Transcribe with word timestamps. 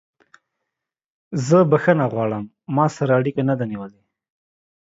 زه 1.47 1.57
بخښنه 1.71 2.05
غواړم 2.13 2.43
ما 2.75 2.85
سره 2.97 3.11
اړیکه 3.19 3.41
نه 3.49 3.55
ده 3.59 3.65
نیولې. 3.71 4.01